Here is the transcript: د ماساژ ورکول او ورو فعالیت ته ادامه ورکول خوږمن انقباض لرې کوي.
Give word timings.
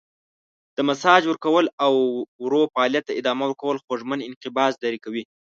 د 0.75 0.77
ماساژ 0.87 1.21
ورکول 1.27 1.65
او 1.85 1.93
ورو 2.43 2.61
فعالیت 2.73 3.03
ته 3.07 3.13
ادامه 3.21 3.43
ورکول 3.47 3.77
خوږمن 3.85 4.19
انقباض 4.29 4.73
لرې 4.83 4.99
کوي. 5.05 5.23